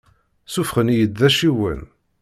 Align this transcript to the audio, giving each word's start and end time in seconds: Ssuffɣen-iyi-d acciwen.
Ssuffɣen-iyi-d 0.47 1.27
acciwen. 1.27 1.81